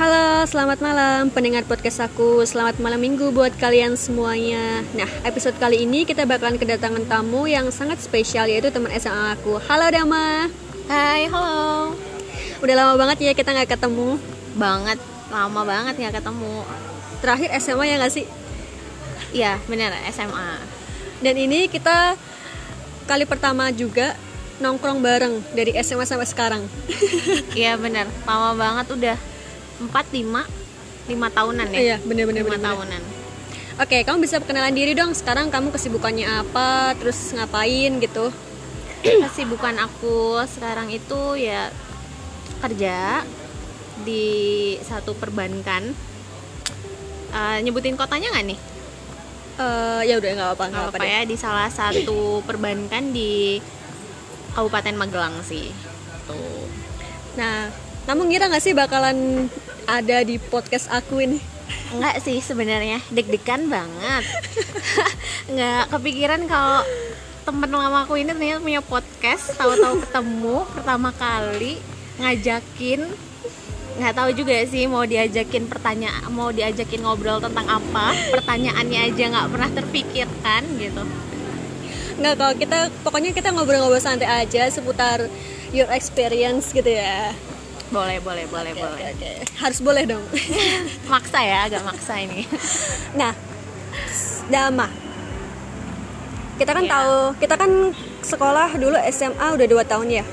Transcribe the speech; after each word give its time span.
Halo, 0.00 0.48
selamat 0.48 0.80
malam 0.80 1.28
pendengar 1.28 1.68
podcast 1.68 2.00
aku. 2.00 2.40
Selamat 2.48 2.80
malam 2.80 2.96
minggu 2.96 3.36
buat 3.36 3.52
kalian 3.60 4.00
semuanya. 4.00 4.80
Nah, 4.96 5.04
episode 5.28 5.60
kali 5.60 5.84
ini 5.84 6.08
kita 6.08 6.24
bakalan 6.24 6.56
kedatangan 6.56 7.04
tamu 7.04 7.44
yang 7.44 7.68
sangat 7.68 8.00
spesial 8.00 8.48
yaitu 8.48 8.72
teman 8.72 8.88
SMA 8.96 9.36
aku. 9.36 9.60
Halo 9.60 9.92
Dama. 9.92 10.48
Hai, 10.88 11.28
halo. 11.28 11.92
Udah 12.64 12.74
lama 12.80 12.96
banget 12.96 13.28
ya 13.28 13.32
kita 13.36 13.52
nggak 13.52 13.76
ketemu. 13.76 14.16
Banget, 14.56 14.96
lama 15.28 15.68
banget 15.68 16.00
nggak 16.00 16.16
ketemu. 16.16 16.64
Terakhir 17.20 17.48
SMA 17.60 17.84
ya 17.84 17.94
nggak 18.00 18.14
sih? 18.16 18.26
Iya, 19.36 19.60
bener 19.68 19.92
SMA. 20.16 20.64
Dan 21.20 21.36
ini 21.36 21.68
kita 21.68 22.16
kali 23.04 23.28
pertama 23.28 23.68
juga 23.68 24.16
nongkrong 24.64 25.04
bareng 25.04 25.44
dari 25.52 25.76
SMA 25.84 26.08
sampai 26.08 26.24
sekarang. 26.24 26.64
Iya 27.52 27.76
bener, 27.76 28.08
lama 28.24 28.56
banget 28.56 28.96
udah 28.96 29.16
4 29.80 29.88
5 29.88 30.44
5 31.08 31.36
tahunan 31.36 31.66
ya. 31.72 31.80
Iya, 31.80 31.96
bener-bener. 32.04 32.44
5 32.44 32.52
bener-bener. 32.52 32.68
tahunan. 32.68 33.02
Oke, 33.80 34.04
kamu 34.04 34.18
bisa 34.20 34.36
perkenalan 34.36 34.76
diri 34.76 34.92
dong. 34.92 35.16
Sekarang 35.16 35.48
kamu 35.48 35.72
kesibukannya 35.72 36.28
apa? 36.28 36.92
Terus 37.00 37.16
ngapain 37.32 37.96
gitu? 37.96 38.28
Kesibukan 39.24 39.80
aku 39.80 40.44
sekarang 40.44 40.92
itu 40.92 41.40
ya 41.40 41.72
kerja 42.60 43.24
di 44.04 44.76
satu 44.84 45.16
perbankan. 45.16 45.96
Eh, 47.30 47.58
nyebutin 47.64 47.96
kotanya 47.96 48.28
nggak 48.36 48.46
nih? 48.52 48.60
Eh, 49.60 50.00
ya 50.12 50.14
udah 50.20 50.28
nggak 50.28 50.48
apa-apa, 50.52 50.64
nggak 50.68 50.86
apa 50.92 50.98
deh. 51.00 51.08
ya 51.08 51.20
di 51.24 51.36
salah 51.40 51.72
satu 51.72 52.44
perbankan 52.44 53.16
di 53.16 53.56
Kabupaten 54.52 54.96
Magelang 55.00 55.40
sih. 55.40 55.72
Tuh. 56.28 56.68
Nah, 57.40 57.72
kamu 58.04 58.28
ngira 58.28 58.52
nggak 58.52 58.60
sih 58.60 58.76
bakalan 58.76 59.48
ada 59.98 60.22
di 60.22 60.38
podcast 60.38 60.86
aku 60.86 61.18
ini? 61.18 61.38
Enggak 61.90 62.22
sih 62.22 62.38
sebenarnya 62.38 63.02
deg-degan 63.10 63.66
banget. 63.66 64.24
Enggak 65.50 65.90
kepikiran 65.90 66.46
kalau 66.46 66.86
temen 67.42 67.70
lama 67.72 68.06
aku 68.06 68.14
ini 68.20 68.30
ternyata 68.30 68.62
punya 68.62 68.82
podcast, 68.84 69.58
tahu-tahu 69.58 70.06
ketemu 70.06 70.56
pertama 70.70 71.10
kali 71.10 71.82
ngajakin 72.20 73.10
nggak 73.90 74.16
tahu 74.16 74.30
juga 74.32 74.54
sih 74.70 74.86
mau 74.86 75.02
diajakin 75.02 75.66
pertanyaan 75.66 76.24
mau 76.30 76.54
diajakin 76.54 77.04
ngobrol 77.04 77.42
tentang 77.42 77.66
apa 77.68 78.14
pertanyaannya 78.32 79.12
aja 79.12 79.24
nggak 79.34 79.48
pernah 79.50 79.70
terpikirkan 79.76 80.62
gitu 80.78 81.04
Nggak, 82.20 82.34
kalau 82.36 82.54
kita 82.60 82.78
pokoknya 83.00 83.30
kita 83.32 83.48
ngobrol-ngobrol 83.48 83.96
santai 83.96 84.28
aja 84.28 84.68
seputar 84.68 85.24
your 85.72 85.88
experience 85.88 86.68
gitu 86.68 86.92
ya. 86.92 87.32
Boleh 87.90 88.18
boleh 88.22 88.46
boleh 88.46 88.72
boleh 88.72 89.02
oke, 89.02 89.04
oke. 89.18 89.30
Harus 89.58 89.78
boleh 89.82 90.06
dong. 90.06 90.22
maksa 91.12 91.42
ya 91.42 91.66
agak 91.66 91.82
maksa 91.82 92.22
ini 92.22 92.46
nah, 93.20 93.34
Dama. 94.46 94.86
Kita 96.58 96.74
kan 96.74 96.84
Iya. 96.84 96.92
tahu, 96.92 97.16
kita 97.38 97.54
kan 97.56 97.70
sekolah 98.20 98.68
dulu 98.76 98.98
SMA 99.08 99.46
udah 99.54 99.66
dua 99.66 99.82
tahun 99.86 100.20
ya. 100.20 100.24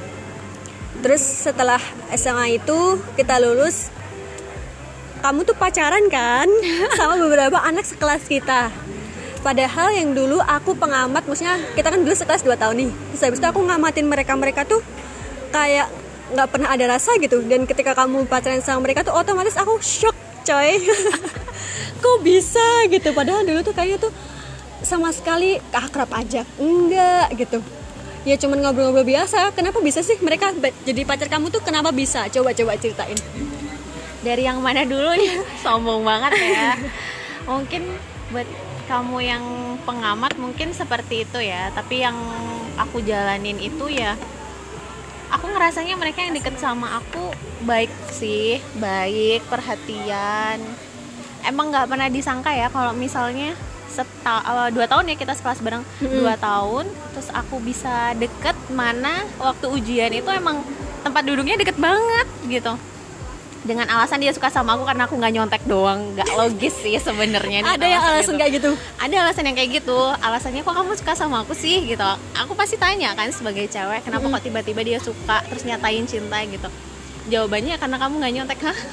Terus 0.99 1.21
setelah 1.21 1.79
SMA 2.11 2.57
itu 2.57 2.97
kita 3.13 3.37
lulus, 3.37 3.93
kamu 5.21 5.45
tuh 5.45 5.55
pacaran 5.55 6.03
kan 6.09 6.49
sama 6.99 7.15
beberapa 7.15 7.61
anak 7.61 7.85
sekelas 7.85 8.25
kita. 8.25 8.73
Padahal 9.45 9.93
yang 9.93 10.11
dulu 10.11 10.41
aku 10.41 10.75
pengamat, 10.75 11.23
maksudnya 11.23 11.61
kita 11.77 11.93
kan 11.93 12.01
dulu 12.01 12.11
sekelas 12.11 12.41
2 12.43 12.57
tahun 12.57 12.75
nih. 12.83 12.91
Terus 13.13 13.21
habis 13.23 13.39
itu 13.39 13.47
aku 13.47 13.61
ngamatin 13.63 14.05
mereka-mereka 14.09 14.65
tuh 14.67 14.81
kayak 15.53 15.87
nggak 16.33 16.47
pernah 16.51 16.69
ada 16.73 16.85
rasa 16.97 17.15
gitu. 17.21 17.43
Dan 17.45 17.63
ketika 17.67 17.95
kamu 17.95 18.27
pacaran 18.27 18.59
sama 18.63 18.83
mereka 18.83 19.03
tuh 19.05 19.15
otomatis 19.15 19.55
aku 19.55 19.79
shock 19.79 20.15
coy. 20.43 20.79
Kok 22.03 22.17
bisa 22.21 22.87
gitu? 22.91 23.11
Padahal 23.11 23.43
dulu 23.43 23.65
tuh 23.65 23.73
kayaknya 23.73 24.07
tuh 24.07 24.13
sama 24.85 25.11
sekali 25.11 25.57
akrab 25.73 26.11
aja. 26.13 26.45
Enggak 26.61 27.33
gitu. 27.35 27.59
Ya 28.27 28.35
cuman 28.35 28.59
ngobrol-ngobrol 28.59 29.07
biasa. 29.07 29.55
Kenapa 29.55 29.79
bisa 29.79 30.03
sih 30.03 30.19
mereka 30.19 30.51
jadi 30.83 31.07
pacar 31.07 31.31
kamu 31.31 31.47
tuh 31.49 31.63
kenapa 31.63 31.95
bisa? 31.95 32.27
Coba-coba 32.27 32.75
ceritain. 32.75 33.17
dari 34.25 34.43
yang 34.43 34.59
mana 34.59 34.83
dulu 34.83 35.13
nih 35.13 35.39
sombong 35.63 36.01
banget 36.01 36.33
ya 36.35 36.73
mungkin 37.45 37.85
buat 38.33 38.47
kamu 38.87 39.17
yang 39.23 39.43
pengamat 39.83 40.35
mungkin 40.39 40.71
seperti 40.75 41.27
itu 41.27 41.39
ya 41.39 41.71
tapi 41.71 42.03
yang 42.03 42.15
aku 42.75 43.03
jalanin 43.03 43.59
itu 43.59 43.87
ya 43.87 44.15
aku 45.31 45.45
ngerasanya 45.51 45.95
mereka 45.99 46.23
yang 46.23 46.33
deket 46.35 46.55
sama 46.59 46.99
aku 46.99 47.31
baik 47.63 47.91
sih 48.11 48.59
baik 48.79 49.43
perhatian. 49.47 50.61
Emang 51.45 51.71
nggak 51.71 51.87
pernah 51.87 52.07
disangka 52.11 52.51
ya 52.51 52.67
kalau 52.67 52.91
misalnya 52.91 53.55
seta 53.87 54.43
eh, 54.43 54.69
dua 54.75 54.85
tahun 54.85 55.11
ya 55.11 55.15
kita 55.15 55.33
sekelas 55.35 55.63
bareng. 55.63 55.83
Dua 56.03 56.35
tahun 56.37 56.85
terus 57.15 57.29
aku 57.31 57.59
bisa 57.63 58.13
deket 58.15 58.55
mana 58.71 59.25
waktu 59.39 59.67
ujian 59.71 60.11
itu 60.13 60.29
emang 60.29 60.61
tempat 61.01 61.23
duduknya 61.23 61.55
deket 61.55 61.79
banget 61.79 62.27
gitu 62.51 62.75
dengan 63.61 63.87
alasan 63.87 64.19
dia 64.19 64.29
suka 64.29 64.47
sama 64.47 64.73
aku 64.73 64.83
karena 64.83 65.05
aku 65.05 65.15
nggak 65.15 65.33
nyontek 65.33 65.63
doang 65.63 66.13
nggak 66.13 66.29
logis 66.33 66.75
sih 66.77 66.93
sebenarnya 66.97 67.61
Ada 67.63 67.85
yang 67.85 68.03
alasan 68.03 68.35
kayak 68.35 68.51
gitu. 68.55 68.71
ada 68.97 69.15
alasan 69.19 69.43
yang 69.43 69.55
kayak 69.55 69.71
gitu 69.75 69.97
alasannya 70.17 70.61
kok 70.61 70.73
kamu 70.73 70.91
suka 70.93 71.13
sama 71.13 71.41
aku 71.41 71.53
sih 71.53 71.85
gitu 71.85 72.05
aku 72.33 72.53
pasti 72.53 72.75
tanya 72.75 73.11
kan 73.11 73.27
sebagai 73.29 73.65
cewek 73.65 74.01
kenapa 74.01 74.29
kok 74.29 74.43
tiba-tiba 74.43 74.81
dia 74.81 74.99
suka 74.99 75.41
terus 75.45 75.63
nyatain 75.63 76.05
cinta 76.05 76.37
gitu 76.43 76.69
jawabannya 77.27 77.75
karena 77.75 77.97
kamu 77.97 78.13
nggak 78.17 78.33
nyontek 78.33 78.59
hah 78.61 78.77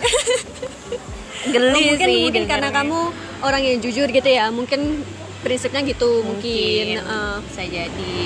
geli 1.44 1.70
Oh, 1.70 1.84
mungkin 1.92 2.08
sih 2.08 2.20
mungkin 2.24 2.44
karena 2.44 2.68
dengernya. 2.68 2.88
kamu 2.88 2.98
orang 3.42 3.62
yang 3.62 3.78
jujur 3.78 4.08
gitu 4.08 4.24
ya. 4.26 4.48
Mungkin 4.48 5.04
prinsipnya 5.44 5.84
gitu 5.84 6.24
mungkin. 6.24 6.96
mungkin 6.96 7.04
eh. 7.04 7.36
bisa 7.44 7.62
jadi 7.62 8.16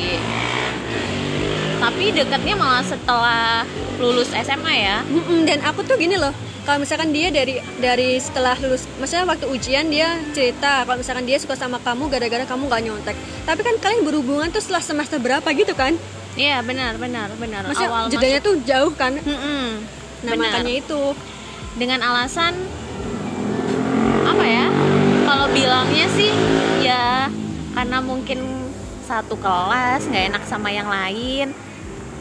tapi 1.78 2.11
dekatnya 2.11 2.55
malah 2.55 2.83
setelah 2.83 3.62
lulus 3.97 4.31
SMA 4.33 4.75
ya? 4.77 4.99
Mm-mm, 5.05 5.43
dan 5.44 5.62
aku 5.62 5.83
tuh 5.83 5.94
gini 5.94 6.15
loh 6.15 6.31
kalau 6.62 6.78
misalkan 6.78 7.09
dia 7.09 7.31
dari 7.31 7.55
dari 7.78 8.19
setelah 8.19 8.53
lulus 8.59 8.84
maksudnya 8.94 9.25
waktu 9.25 9.47
ujian 9.47 9.89
dia 9.89 10.05
cerita 10.31 10.84
kalau 10.84 10.99
misalkan 10.99 11.25
dia 11.25 11.39
suka 11.39 11.55
sama 11.55 11.78
kamu 11.78 12.06
gara-gara 12.09 12.44
kamu 12.44 12.69
nggak 12.69 12.83
nyontek. 12.83 13.16
Tapi 13.43 13.61
kan 13.62 13.75
kalian 13.78 14.03
berhubungan 14.03 14.49
tuh 14.49 14.61
setelah 14.61 14.83
semester 14.83 15.16
berapa 15.16 15.49
gitu 15.50 15.72
kan? 15.72 15.97
Iya 16.34 16.61
benar 16.61 16.94
benar 16.97 17.33
benar. 17.34 17.65
Maksudnya 17.65 17.89
awal 17.89 18.05
jedanya 18.09 18.39
tuh 18.39 18.55
jauh 18.62 18.93
kan? 18.93 19.16
Masuk- 19.16 19.33
Mm-mm, 19.33 19.65
nah 20.22 20.33
benar. 20.33 20.45
makanya 20.45 20.75
itu. 20.77 21.03
Dengan 21.75 22.00
alasan 22.03 22.53
apa 24.25 24.45
ya 24.45 24.66
kalau 25.25 25.47
bilangnya 25.49 26.06
sih 26.10 26.31
ya 26.81 27.31
karena 27.72 27.99
mungkin 28.00 28.39
satu 29.00 29.34
kelas 29.34 30.05
nggak 30.05 30.25
enak 30.28 30.43
sama 30.45 30.69
yang 30.69 30.84
lain 30.87 31.55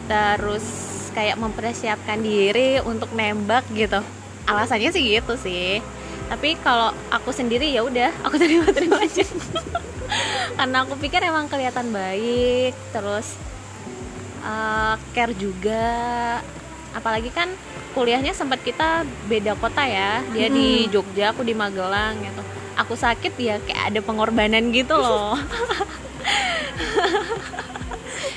terus 0.07 0.66
kayak 1.12 1.38
mempersiapkan 1.38 2.19
diri 2.23 2.79
untuk 2.81 3.12
nembak 3.13 3.68
gitu. 3.75 4.00
Alasannya 4.47 4.90
sih 4.95 5.03
gitu 5.03 5.35
sih. 5.35 5.84
Tapi 6.28 6.59
kalau 6.59 6.91
aku 7.12 7.31
sendiri 7.31 7.68
ya 7.72 7.84
udah 7.84 8.12
aku 8.23 8.40
terima 8.41 8.68
terima 8.72 9.03
aja. 9.03 9.23
Karena 10.56 10.88
aku 10.88 10.95
pikir 10.97 11.19
emang 11.22 11.51
kelihatan 11.51 11.91
baik 11.91 12.73
terus 12.95 13.35
eh, 14.41 14.95
care 15.12 15.35
juga. 15.35 15.90
Apalagi 16.95 17.29
kan 17.29 17.51
kuliahnya 17.91 18.31
sempat 18.31 18.63
kita 18.63 19.03
beda 19.28 19.59
kota 19.59 19.84
ya. 19.84 20.24
Dia 20.31 20.47
di 20.47 20.88
Jogja 20.88 21.35
aku 21.35 21.44
di 21.44 21.51
Magelang 21.51 22.24
gitu. 22.24 22.41
Aku 22.78 22.94
sakit 22.94 23.34
ya 23.41 23.57
kayak 23.57 23.89
ada 23.89 24.00
pengorbanan 24.06 24.69
gitu 24.69 24.94
loh 24.94 25.34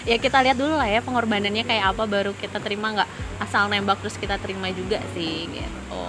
ya 0.05 0.17
kita 0.17 0.41
lihat 0.41 0.57
dulu 0.57 0.75
lah 0.75 0.87
ya 0.87 1.01
pengorbanannya 1.01 1.65
kayak 1.65 1.93
apa 1.93 2.05
baru 2.05 2.33
kita 2.33 2.59
terima 2.59 2.93
nggak 2.95 3.09
asal 3.41 3.69
nembak 3.69 4.01
terus 4.01 4.17
kita 4.17 4.37
terima 4.39 4.69
juga 4.71 5.01
sih 5.13 5.49
gitu. 5.49 6.03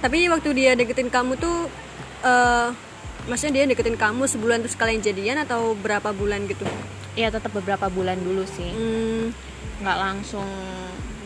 Tapi 0.00 0.28
waktu 0.28 0.48
dia 0.56 0.72
deketin 0.72 1.08
kamu 1.08 1.36
tuh 1.36 1.68
eh 2.20 2.68
maksudnya 3.28 3.62
dia 3.62 3.64
deketin 3.68 4.00
kamu 4.00 4.24
sebulan 4.24 4.64
terus 4.64 4.76
kalian 4.76 5.00
jadian 5.00 5.36
atau 5.40 5.76
berapa 5.76 6.10
bulan 6.10 6.48
gitu? 6.48 6.64
Ya 7.14 7.28
tetap 7.28 7.52
beberapa 7.52 7.88
bulan 7.88 8.16
dulu 8.16 8.48
sih. 8.48 8.70
Hmm, 8.72 9.32
nggak 9.84 9.98
langsung 9.98 10.48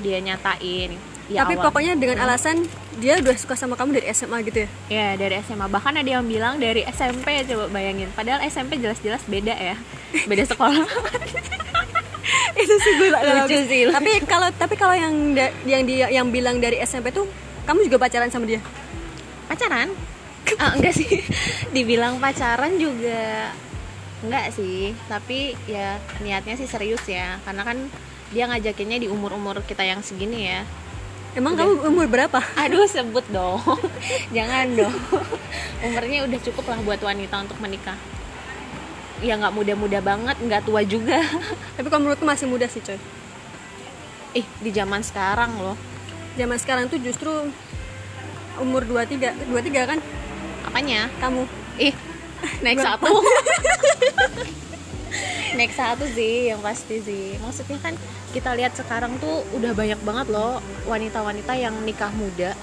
dia 0.02 0.18
nyatain. 0.18 0.98
Ya 1.24 1.40
tapi 1.40 1.56
awal- 1.56 1.72
pokoknya 1.72 1.96
dengan 1.96 2.20
alasan 2.20 2.68
dia 3.00 3.16
udah 3.16 3.32
suka 3.40 3.56
sama 3.56 3.80
kamu 3.80 3.96
dari 3.96 4.12
SMA 4.12 4.44
gitu 4.44 4.58
ya? 4.64 4.68
Ya 4.92 5.08
dari 5.16 5.40
SMA 5.40 5.66
bahkan 5.72 5.96
ada 5.96 6.04
yang 6.04 6.26
bilang 6.26 6.60
dari 6.60 6.84
SMP 6.84 7.46
coba 7.48 7.72
bayangin. 7.72 8.12
Padahal 8.12 8.44
SMP 8.44 8.76
jelas-jelas 8.76 9.24
beda 9.24 9.54
ya. 9.56 9.76
Beda 10.28 10.44
sekolah 10.44 10.84
itu 12.62 12.74
sih 12.78 12.92
gue 13.02 13.08
Lucu 13.10 13.58
sih, 13.66 13.82
tapi 13.90 14.22
kalau 14.30 14.48
tapi 14.54 14.74
kalau 14.78 14.94
yang 14.94 15.34
yang 15.66 15.82
dia 15.82 16.06
yang 16.06 16.30
bilang 16.30 16.62
dari 16.62 16.78
SMP 16.86 17.10
tuh 17.10 17.26
kamu 17.64 17.88
juga 17.88 17.96
pacaran 17.96 18.30
sama 18.30 18.46
dia? 18.46 18.60
Pacaran? 19.48 19.90
Ah, 20.60 20.76
enggak 20.76 20.92
sih. 20.92 21.08
Dibilang 21.74 22.20
pacaran 22.20 22.76
juga 22.76 23.48
enggak 24.20 24.52
sih. 24.52 24.92
Tapi 25.08 25.56
ya 25.64 25.96
niatnya 26.20 26.60
sih 26.60 26.68
serius 26.68 27.00
ya. 27.08 27.40
Karena 27.48 27.64
kan 27.64 27.88
dia 28.28 28.44
ngajakinnya 28.52 29.00
di 29.00 29.08
umur 29.08 29.32
umur 29.32 29.64
kita 29.64 29.80
yang 29.88 30.04
segini 30.04 30.52
ya. 30.52 30.60
Emang 31.32 31.56
Udah. 31.56 31.64
kamu 31.64 31.74
umur 31.88 32.06
berapa? 32.12 32.44
Aduh 32.60 32.84
sebut 32.84 33.24
dong. 33.32 33.56
Jangan 34.36 34.76
dong. 34.76 34.94
Umurnya 35.80 36.28
udah 36.28 36.40
cukup 36.44 36.64
lah 36.68 36.78
buat 36.84 37.00
wanita 37.00 37.40
untuk 37.40 37.56
menikah 37.64 37.96
Ya 39.24 39.40
nggak 39.40 39.56
muda-muda 39.56 39.98
banget 40.04 40.36
Nggak 40.36 40.68
tua 40.68 40.84
juga. 40.84 41.24
Tapi 41.80 41.86
kalau 41.88 42.04
menurutku 42.04 42.28
masih 42.28 42.44
muda 42.44 42.68
sih 42.68 42.84
coy. 42.84 43.00
Ih 44.36 44.46
di 44.60 44.70
zaman 44.70 45.00
sekarang 45.00 45.56
loh. 45.56 45.76
Zaman 46.36 46.58
sekarang 46.60 46.92
tuh 46.92 47.00
justru 47.00 47.30
umur 48.60 48.84
23 48.84 49.48
23 49.48 49.90
kan? 49.90 49.98
Apanya? 50.68 51.08
kamu. 51.18 51.48
Ih 51.80 51.94
naik 52.60 52.78
satu. 52.84 53.08
Naik 55.54 55.70
satu 55.70 56.02
sih 56.10 56.50
yang 56.50 56.58
pasti 56.58 56.98
sih. 56.98 57.38
Maksudnya 57.38 57.78
kan 57.78 57.94
kita 58.34 58.58
lihat 58.58 58.74
sekarang 58.74 59.22
tuh 59.22 59.46
udah 59.54 59.70
banyak 59.70 60.02
banget 60.02 60.26
loh 60.34 60.58
Wanita-wanita 60.90 61.54
yang 61.54 61.78
nikah 61.86 62.10
muda. 62.10 62.58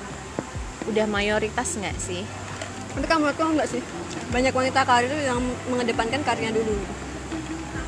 Udah 0.91 1.07
mayoritas 1.07 1.79
nggak 1.79 1.95
sih? 1.95 2.27
Tapi 2.91 3.05
kamu 3.07 3.19
menurutku 3.23 3.43
enggak 3.47 3.69
sih 3.71 3.81
Banyak 4.31 4.53
wanita 4.55 4.83
karir 4.83 5.11
yang 5.23 5.39
mengedepankan 5.71 6.21
karirnya 6.23 6.51
dulu 6.55 6.75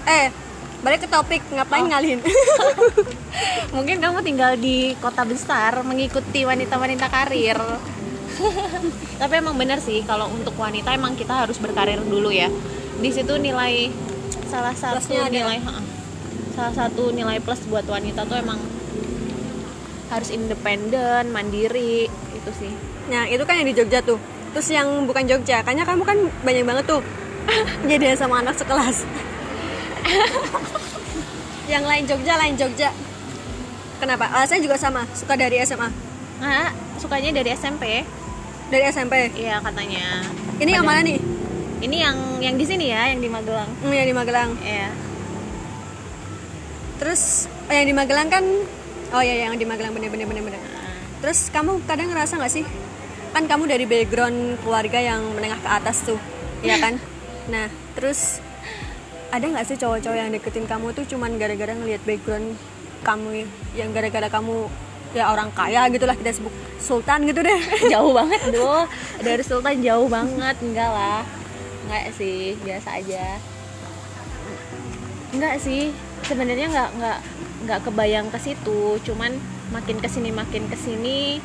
Eh 0.07 0.27
balik 0.83 1.07
ke 1.07 1.09
topik 1.09 1.39
ngapain 1.55 1.83
Oh. 1.83 1.89
ngalihin 1.91 2.19
Mungkin 3.75 3.97
kamu 4.03 4.19
tinggal 4.21 4.53
di 4.59 4.93
kota 5.01 5.25
besar 5.25 5.81
mengikuti 5.81 6.45
wanita-wanita 6.45 7.09
karir. 7.09 7.57
Tapi 9.21 9.33
emang 9.33 9.57
bener 9.57 9.81
sih 9.81 10.05
kalau 10.05 10.29
untuk 10.29 10.53
wanita 10.53 10.93
emang 10.93 11.17
kita 11.17 11.45
harus 11.45 11.57
berkarir 11.57 11.97
dulu 12.05 12.29
ya. 12.29 12.53
Di 13.01 13.09
situ 13.09 13.33
nilai 13.41 13.89
salah 14.49 14.77
satu 14.77 15.01
Plusnya 15.01 15.25
ada. 15.25 15.33
nilai 15.33 15.57
ha, 15.65 15.81
salah 16.53 16.73
satu 16.77 17.09
nilai 17.09 17.41
plus 17.41 17.65
buat 17.65 17.85
wanita 17.89 18.29
tuh 18.29 18.37
emang 18.37 18.61
harus 20.13 20.29
independen, 20.29 21.33
mandiri 21.33 22.05
itu 22.09 22.51
sih. 22.53 22.69
Nah 23.09 23.25
itu 23.25 23.41
kan 23.49 23.57
yang 23.57 23.65
di 23.65 23.73
Jogja 23.73 24.05
tuh 24.05 24.21
Terus 24.53 24.67
yang 24.69 24.87
bukan 25.09 25.25
Jogja 25.25 25.65
Kayaknya 25.65 25.85
kamu 25.89 26.03
kan 26.05 26.17
banyak 26.45 26.63
banget 26.63 26.85
tuh 26.85 27.01
Jadian 27.89 28.15
sama 28.15 28.45
anak 28.45 28.55
sekelas 28.55 29.03
Yang 31.73 31.83
lain 31.83 32.03
Jogja 32.05 32.33
lain 32.37 32.55
Jogja 32.55 32.89
Kenapa? 33.97 34.29
Alasannya 34.29 34.63
juga 34.63 34.77
sama 34.77 35.03
Suka 35.17 35.33
dari 35.33 35.57
SMA 35.65 36.13
Nah, 36.43 36.75
sukanya 36.99 37.31
dari 37.31 37.55
SMP. 37.55 38.03
Dari 38.67 38.83
SMP 38.91 39.31
Iya 39.31 39.63
katanya. 39.63 40.27
Ini 40.59 40.71
yang 40.75 40.83
mana 40.83 40.99
nih? 40.99 41.19
Ini 41.83 41.97
yang 41.99 42.17
yang 42.43 42.55
di 42.59 42.65
sini 42.67 42.91
ya, 42.91 43.11
yang 43.11 43.23
di 43.23 43.31
Magelang. 43.31 43.71
Hmm, 43.79 43.93
yang 43.95 44.07
di 44.07 44.15
Magelang 44.15 44.51
Iya. 44.59 44.91
Terus 46.99 47.47
oh, 47.47 47.73
yang 47.73 47.87
di 47.87 47.95
Magelang 47.95 48.27
kan 48.27 48.43
Oh 49.13 49.21
iya 49.23 49.47
yang 49.47 49.55
di 49.55 49.63
Magelang 49.63 49.95
bener-bener 49.95 50.27
bener-bener 50.27 50.59
Nah, 50.59 50.95
Terus 51.23 51.47
kamu 51.47 51.79
kadang 51.87 52.11
ngerasa 52.11 52.35
nggak 52.39 52.51
sih? 52.51 52.65
Kan 53.33 53.49
kamu 53.49 53.65
dari 53.65 53.85
background 53.89 54.61
keluarga 54.61 55.01
yang 55.01 55.21
menengah 55.33 55.57
ke 55.57 55.69
atas 55.69 56.05
tuh, 56.05 56.21
ya 56.61 56.77
kan? 56.77 57.01
Nah, 57.49 57.65
terus 57.97 58.39
ada 59.33 59.41
nggak 59.49 59.65
sih 59.65 59.77
cowok-cowok 59.81 60.17
yang 60.17 60.29
deketin 60.29 60.69
kamu 60.69 60.93
tuh 60.93 61.09
cuman 61.09 61.41
gara-gara 61.41 61.73
ngelihat 61.73 62.05
background 62.05 62.53
kamu 63.01 63.49
yang 63.73 63.89
gara-gara 63.89 64.29
kamu 64.29 64.69
ya 65.13 65.29
orang 65.29 65.49
kaya 65.53 65.89
gitulah 65.89 66.13
kita 66.13 66.33
sebut 66.37 66.53
sultan 66.81 67.25
gitu 67.25 67.41
deh. 67.41 67.61
jauh 67.93 68.13
banget 68.13 68.41
doh 68.53 68.85
dari 69.21 69.41
Sultan 69.45 69.81
jauh 69.81 70.09
banget. 70.09 70.55
Enggak 70.61 70.89
lah. 70.89 71.21
Enggak 71.85 72.13
sih 72.17 72.57
biasa 72.61 72.89
aja. 73.01 73.25
Enggak 75.33 75.55
sih. 75.61 75.93
Sebenarnya 76.25 76.67
enggak 76.69 76.89
enggak 76.97 77.19
enggak 77.65 77.79
kebayang 77.85 78.27
ke 78.33 78.37
situ. 78.41 78.97
Cuman 79.05 79.37
makin 79.69 79.97
ke 80.01 80.09
sini 80.09 80.29
makin 80.29 80.69
ke 80.69 80.77
sini 80.77 81.41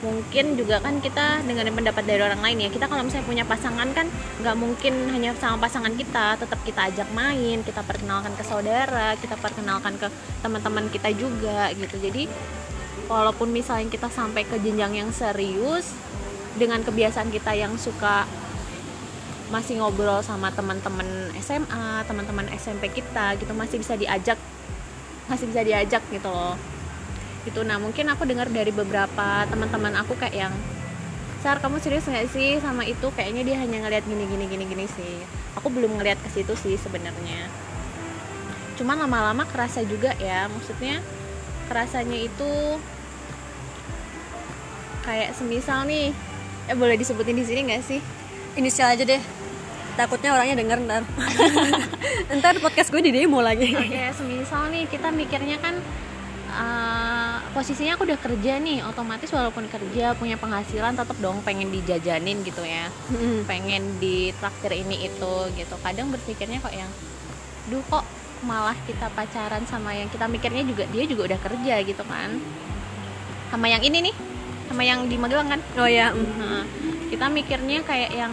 mungkin 0.00 0.56
juga 0.56 0.80
kan 0.80 0.96
kita 1.04 1.44
dengan 1.44 1.68
pendapat 1.76 2.08
dari 2.08 2.24
orang 2.24 2.40
lain 2.40 2.64
ya 2.64 2.68
kita 2.72 2.88
kalau 2.88 3.04
misalnya 3.04 3.28
punya 3.28 3.44
pasangan 3.44 3.88
kan 3.92 4.08
nggak 4.40 4.56
mungkin 4.56 5.12
hanya 5.12 5.36
sama 5.36 5.60
pasangan 5.60 5.92
kita 5.92 6.40
tetap 6.40 6.56
kita 6.64 6.88
ajak 6.88 7.08
main 7.12 7.60
kita 7.60 7.84
perkenalkan 7.84 8.32
ke 8.32 8.40
saudara 8.40 9.12
kita 9.20 9.36
perkenalkan 9.36 10.00
ke 10.00 10.08
teman-teman 10.40 10.88
kita 10.88 11.12
juga 11.12 11.68
gitu 11.76 12.00
jadi 12.00 12.24
walaupun 13.12 13.52
misalnya 13.52 13.92
kita 13.92 14.08
sampai 14.08 14.48
ke 14.48 14.56
jenjang 14.64 15.04
yang 15.04 15.10
serius 15.12 15.92
dengan 16.56 16.80
kebiasaan 16.80 17.28
kita 17.28 17.52
yang 17.52 17.76
suka 17.76 18.24
masih 19.50 19.82
ngobrol 19.82 20.22
sama 20.22 20.54
teman-teman 20.54 21.34
SMA, 21.42 22.06
teman-teman 22.06 22.46
SMP 22.54 22.86
kita 22.86 23.34
gitu 23.34 23.50
masih 23.50 23.82
bisa 23.82 23.98
diajak 23.98 24.38
masih 25.26 25.50
bisa 25.50 25.62
diajak 25.66 26.02
gitu 26.10 26.30
loh. 26.30 26.54
Gitu 27.46 27.60
nah, 27.64 27.80
mungkin 27.80 28.08
aku 28.12 28.28
dengar 28.28 28.48
dari 28.52 28.72
beberapa 28.74 29.44
teman-teman 29.48 29.96
aku 30.00 30.16
kayak 30.16 30.36
yang 30.48 30.54
Sar, 31.40 31.56
kamu 31.56 31.80
serius 31.80 32.04
nggak 32.04 32.28
sih 32.36 32.60
sama 32.60 32.84
itu? 32.84 33.08
Kayaknya 33.16 33.42
dia 33.48 33.56
hanya 33.64 33.80
ngelihat 33.80 34.04
gini 34.04 34.28
gini 34.28 34.44
gini 34.44 34.64
gini 34.68 34.84
sih. 34.84 35.24
Aku 35.56 35.72
belum 35.72 35.96
ngelihat 35.96 36.20
ke 36.20 36.28
situ 36.28 36.52
sih 36.52 36.76
sebenarnya. 36.76 37.48
Cuman 38.76 39.00
lama-lama 39.00 39.48
kerasa 39.48 39.80
juga 39.88 40.12
ya, 40.20 40.52
maksudnya 40.52 41.00
kerasanya 41.72 42.28
itu 42.28 42.76
kayak 45.00 45.32
semisal 45.32 45.88
nih 45.88 46.12
eh 46.68 46.76
boleh 46.76 47.00
disebutin 47.00 47.40
di 47.40 47.44
sini 47.48 47.60
nggak 47.72 47.82
sih 47.88 48.00
Inisial 48.58 48.92
aja 48.92 49.04
deh. 49.06 49.22
Takutnya 49.94 50.34
orangnya 50.34 50.58
denger 50.58 50.78
ntar. 50.86 51.02
ntar 52.38 52.54
podcast 52.58 52.90
gue 52.90 52.98
di 52.98 53.14
demo 53.14 53.38
lagi. 53.38 53.70
kayak 53.70 54.18
semisal 54.18 54.66
nih 54.74 54.90
kita 54.90 55.14
mikirnya 55.14 55.56
kan 55.62 55.78
eh, 56.50 57.19
posisinya 57.50 57.94
aku 57.94 58.06
udah 58.06 58.14
kerja 58.16 58.52
nih 58.56 58.78
otomatis 58.84 59.26
walaupun 59.28 59.66
kerja 59.66 60.14
punya 60.14 60.36
penghasilan 60.36 60.94
tetap 60.94 61.18
dong 61.18 61.42
pengen 61.42 61.68
dijajanin 61.68 62.40
gitu 62.40 62.62
ya 62.62 62.86
Mm-mm. 63.10 63.42
pengen 63.44 63.98
ditraktir 63.98 64.70
ini 64.72 65.04
itu 65.04 65.34
gitu 65.52 65.74
kadang 65.80 66.08
berpikirnya 66.08 66.58
kok 66.58 66.70
yang 66.70 66.86
duh 67.66 67.82
kok 67.84 68.06
malah 68.40 68.78
kita 68.86 69.10
pacaran 69.10 69.66
sama 69.66 69.92
yang 69.92 70.06
kita 70.08 70.24
mikirnya 70.24 70.62
juga 70.62 70.86
dia 70.86 71.04
juga 71.04 71.22
udah 71.26 71.40
kerja 71.40 71.74
gitu 71.82 72.02
kan 72.06 72.38
sama 73.50 73.66
yang 73.66 73.82
ini 73.82 74.10
nih 74.10 74.14
sama 74.70 74.82
yang 74.82 75.10
di 75.10 75.18
Magelang 75.18 75.50
kan 75.50 75.60
Oh 75.74 75.90
ya. 75.90 76.14
mm. 76.14 76.38
Nah, 76.38 76.62
kita 77.10 77.26
mikirnya 77.26 77.82
kayak 77.82 78.14
yang 78.14 78.30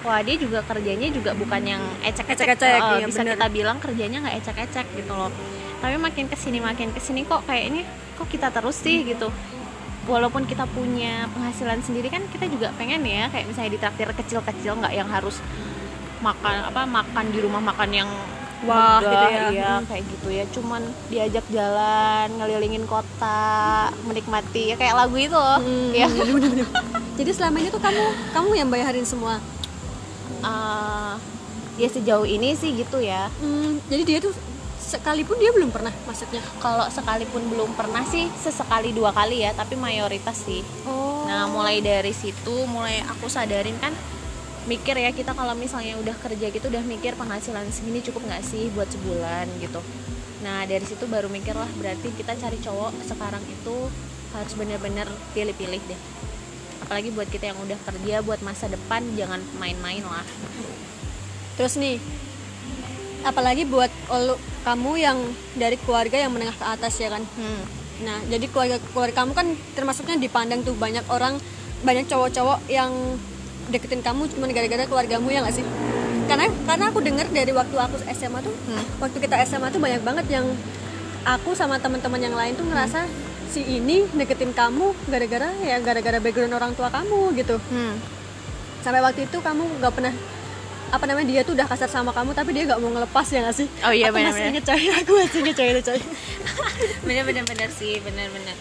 wah 0.00 0.24
dia 0.24 0.40
juga 0.40 0.64
kerjanya 0.64 1.12
juga 1.12 1.36
bukan 1.36 1.60
yang 1.62 1.82
ecek-ecek 2.00 2.56
Ecek-ecek, 2.56 2.80
Oh, 2.80 2.96
iya, 2.96 3.04
bisa 3.04 3.20
bener. 3.20 3.36
kita 3.36 3.46
bilang 3.52 3.76
kerjanya 3.76 4.24
nggak 4.24 4.36
ecek-ecek 4.40 4.86
gitu 4.96 5.12
loh 5.12 5.28
tapi 5.78 6.00
makin 6.00 6.24
ke 6.26 6.34
sini 6.34 6.58
makin 6.58 6.88
ke 6.90 6.98
sini 6.98 7.22
kok 7.22 7.44
kayaknya 7.44 7.84
kok 8.14 8.26
kita 8.26 8.48
terus 8.48 8.76
sih 8.76 9.02
gitu 9.04 9.28
walaupun 10.04 10.44
kita 10.44 10.68
punya 10.68 11.26
penghasilan 11.30 11.80
sendiri 11.80 12.08
kan 12.08 12.22
kita 12.28 12.44
juga 12.46 12.68
pengen 12.74 13.02
ya 13.02 13.26
kayak 13.28 13.46
misalnya 13.46 13.72
di 13.72 13.78
traktir 13.78 14.08
kecil-kecil 14.10 14.72
nggak 14.76 14.92
yang 14.92 15.08
harus 15.08 15.40
makan 16.20 16.66
apa 16.66 16.82
makan 16.84 17.24
di 17.28 17.38
rumah 17.38 17.60
makan 17.62 17.90
yang 17.92 18.10
Wah, 18.64 18.96
gitu 18.96 19.12
ya. 19.12 19.44
iya 19.50 19.72
Hmm. 19.76 19.84
kayak 19.84 20.04
gitu 20.08 20.28
ya 20.30 20.44
cuman 20.48 20.82
diajak 21.08 21.44
jalan 21.48 22.32
ngelilingin 22.34 22.84
kota 22.84 23.44
menikmati 24.02 24.72
ya 24.72 24.76
kayak 24.76 24.94
lagu 24.94 25.16
itu 25.16 25.34
loh 25.34 25.60
Hmm, 25.60 25.92
ya. 26.00 26.08
Jadi 27.14 27.30
selama 27.30 27.56
ini 27.58 27.68
tuh 27.68 27.78
kamu 27.78 28.04
kamu 28.32 28.50
yang 28.56 28.68
bayarin 28.68 29.04
semua. 29.04 29.36
Eh, 30.40 31.12
ya 31.76 31.88
sejauh 31.88 32.24
ini 32.24 32.52
sih 32.54 32.72
gitu 32.74 33.00
ya 33.00 33.28
Hmm, 33.36 33.80
jadi 33.86 34.02
dia 34.02 34.18
tuh 34.20 34.32
sekalipun 34.84 35.40
dia 35.40 35.48
belum 35.50 35.72
pernah 35.72 35.90
maksudnya. 36.04 36.44
kalau 36.60 36.84
sekalipun 36.92 37.40
belum 37.48 37.72
pernah 37.72 38.04
sih 38.04 38.28
sesekali 38.36 38.92
dua 38.92 39.16
kali 39.16 39.40
ya 39.42 39.56
tapi 39.56 39.74
mayoritas 39.80 40.44
sih 40.44 40.60
Oh. 40.84 41.24
nah 41.24 41.48
mulai 41.48 41.80
dari 41.80 42.12
situ 42.12 42.68
mulai 42.68 43.00
aku 43.08 43.26
sadarin 43.32 43.74
kan 43.80 43.96
mikir 44.68 44.96
ya 44.96 45.12
kita 45.12 45.32
kalau 45.32 45.56
misalnya 45.56 45.96
udah 46.00 46.16
kerja 46.20 46.52
gitu 46.52 46.68
udah 46.68 46.84
mikir 46.84 47.16
penghasilan 47.16 47.68
segini 47.72 48.04
cukup 48.04 48.28
nggak 48.28 48.44
sih 48.44 48.68
buat 48.76 48.88
sebulan 48.92 49.48
gitu 49.64 49.80
nah 50.44 50.68
dari 50.68 50.84
situ 50.84 51.08
baru 51.08 51.32
mikir 51.32 51.56
lah 51.56 51.68
berarti 51.80 52.12
kita 52.12 52.36
cari 52.36 52.60
cowok 52.60 52.92
sekarang 53.08 53.40
itu 53.48 53.76
harus 54.36 54.52
bener-bener 54.52 55.08
pilih-pilih 55.32 55.80
deh 55.80 56.00
apalagi 56.84 57.08
buat 57.16 57.28
kita 57.32 57.56
yang 57.56 57.58
udah 57.64 57.80
kerja 57.88 58.20
buat 58.20 58.44
masa 58.44 58.68
depan 58.68 59.00
jangan 59.16 59.40
main-main 59.56 60.04
lah 60.04 60.24
Terus 61.54 61.78
nih, 61.78 62.02
apalagi 63.24 63.64
buat 63.64 63.88
kamu 64.64 64.92
yang 65.00 65.18
dari 65.56 65.76
keluarga 65.80 66.16
yang 66.20 66.32
menengah 66.32 66.56
ke 66.56 66.64
atas 66.64 67.00
ya 67.00 67.08
kan. 67.12 67.24
hmm. 67.24 67.62
Nah, 68.04 68.18
jadi 68.26 68.50
keluarga 68.50 68.76
keluarga 68.90 69.22
kamu 69.22 69.32
kan 69.38 69.46
termasuknya 69.78 70.16
dipandang 70.18 70.66
tuh 70.66 70.74
banyak 70.74 71.06
orang, 71.08 71.38
banyak 71.86 72.04
cowok-cowok 72.10 72.66
yang 72.66 72.90
deketin 73.70 74.02
kamu 74.04 74.28
cuma 74.34 74.50
gara-gara 74.50 74.84
keluargamu 74.84 75.30
ya 75.30 75.40
nggak 75.46 75.56
sih? 75.56 75.66
Karena 76.26 76.48
karena 76.68 76.84
aku 76.90 77.00
dengar 77.04 77.28
dari 77.30 77.52
waktu 77.54 77.76
aku 77.76 77.96
SMA 78.12 78.40
tuh, 78.42 78.54
Hmm. 78.66 78.84
waktu 78.98 79.16
kita 79.20 79.36
SMA 79.46 79.68
tuh 79.70 79.80
banyak 79.80 80.02
banget 80.02 80.26
yang 80.32 80.46
aku 81.24 81.56
sama 81.56 81.80
teman-teman 81.80 82.20
yang 82.20 82.36
lain 82.36 82.52
tuh 82.58 82.66
ngerasa 82.68 83.08
si 83.48 83.62
ini 83.62 84.04
deketin 84.10 84.50
kamu 84.50 84.90
gara-gara 85.06 85.48
ya 85.62 85.78
gara-gara 85.78 86.18
background 86.18 86.52
orang 86.56 86.72
tua 86.74 86.90
kamu 86.90 87.32
gitu. 87.38 87.56
Hmm. 87.70 87.94
Sampai 88.82 89.00
waktu 89.00 89.30
itu 89.30 89.38
kamu 89.38 89.80
nggak 89.80 89.92
pernah 89.94 90.12
apa 90.94 91.04
namanya 91.10 91.26
dia 91.26 91.40
tuh 91.42 91.58
udah 91.58 91.66
kasar 91.66 91.90
sama 91.90 92.14
kamu 92.14 92.30
tapi 92.38 92.54
dia 92.54 92.70
nggak 92.70 92.78
mau 92.78 92.90
ngelepas 92.94 93.26
ya 93.34 93.42
nggak 93.42 93.56
sih? 93.58 93.66
Oh 93.82 93.90
iya, 93.90 94.14
aku 94.14 94.22
masih 94.22 94.46
inget 94.54 94.64
coy, 94.64 94.84
aku 94.94 95.10
masih 95.18 95.38
inget 95.42 95.56
coy 95.58 95.68
itu 95.74 95.82
coy. 95.82 96.00
bener 97.10 97.22
bener 97.26 97.44
bener 97.50 97.68
sih 97.74 97.98
bener 97.98 98.30
bener 98.30 98.56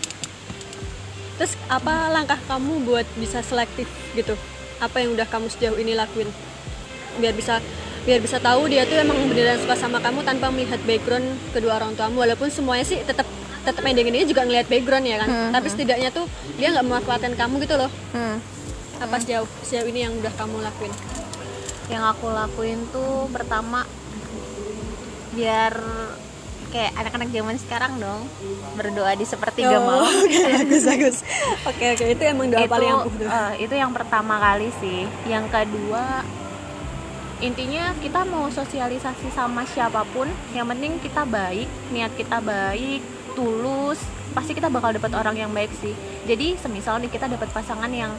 terus 1.34 1.58
apa 1.66 2.14
langkah 2.14 2.38
kamu 2.46 2.86
buat 2.86 3.06
bisa 3.18 3.42
selektif 3.42 3.90
gitu? 4.14 4.38
Apa 4.78 5.02
yang 5.02 5.18
udah 5.18 5.26
kamu 5.26 5.50
sejauh 5.50 5.78
ini 5.82 5.98
lakuin? 5.98 6.30
Biar 7.18 7.34
bisa 7.34 7.58
biar 8.04 8.20
bisa 8.22 8.38
tahu 8.38 8.68
dia 8.70 8.86
tuh 8.86 9.00
emang 9.02 9.18
beneran 9.32 9.58
suka 9.58 9.74
sama 9.80 9.98
kamu 9.98 10.22
tanpa 10.28 10.54
melihat 10.54 10.78
background 10.86 11.26
kedua 11.52 11.82
orang 11.82 11.98
tuamu. 11.98 12.22
Walaupun 12.22 12.54
semuanya 12.54 12.86
sih 12.86 13.02
tetap 13.02 13.26
tetap 13.66 13.82
ending 13.82 14.14
ini 14.14 14.30
juga 14.30 14.46
ngelihat 14.46 14.70
background 14.70 15.06
ya 15.10 15.26
kan? 15.26 15.30
Hmm, 15.30 15.52
tapi 15.56 15.68
setidaknya 15.72 16.10
tuh 16.14 16.30
dia 16.60 16.70
nggak 16.70 16.86
memanfaatkan 16.86 17.34
kamu 17.34 17.66
gitu 17.66 17.76
loh. 17.82 17.90
Hmm. 18.14 18.38
apa 19.04 19.20
sejauh 19.20 19.50
sejauh 19.68 19.90
ini 19.92 20.08
yang 20.08 20.14
udah 20.16 20.32
kamu 20.40 20.64
lakuin 20.64 20.94
yang 21.92 22.04
aku 22.08 22.32
lakuin 22.32 22.80
tuh 22.92 23.28
pertama 23.32 23.84
biar 25.34 25.74
kayak 26.74 26.92
anak-anak 26.98 27.30
zaman 27.30 27.56
sekarang 27.62 27.94
dong 28.02 28.26
berdoa 28.74 29.14
di 29.14 29.26
sepertiga 29.30 29.78
malam 29.78 30.10
oke 30.26 30.42
bagus 30.58 30.84
bagus. 30.90 31.18
Oke 31.70 31.86
oke 31.94 32.06
itu 32.10 32.24
emang 32.26 32.50
doa 32.50 32.66
itu 32.66 32.74
paling 32.74 32.94
tuh. 33.06 33.30
eh, 33.30 33.54
itu 33.62 33.74
yang 33.78 33.94
pertama 33.94 34.42
kali 34.42 34.74
sih. 34.82 35.06
Yang 35.30 35.46
kedua 35.54 36.26
intinya 37.44 37.94
kita 38.02 38.26
mau 38.26 38.50
sosialisasi 38.50 39.30
sama 39.36 39.68
siapa 39.70 40.02
pun 40.16 40.26
yang 40.56 40.66
penting 40.66 40.98
kita 40.98 41.28
baik 41.30 41.70
niat 41.94 42.16
kita 42.16 42.40
baik 42.42 43.04
tulus 43.38 44.00
pasti 44.34 44.58
kita 44.58 44.72
bakal 44.74 44.90
dapat 44.98 45.14
orang 45.14 45.38
yang 45.38 45.52
baik 45.54 45.70
sih. 45.78 45.94
Jadi 46.26 46.58
semisal 46.58 46.98
nih 47.06 47.14
kita 47.14 47.30
dapat 47.30 47.54
pasangan 47.54 47.92
yang 47.94 48.10